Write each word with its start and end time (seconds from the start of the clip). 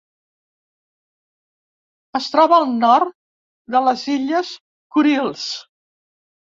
Es 2.21 2.31
troba 2.37 2.59
al 2.63 2.67
nord 2.81 3.15
de 3.77 3.85
les 3.91 4.09
illes 4.19 4.59
Kurils. 4.95 5.49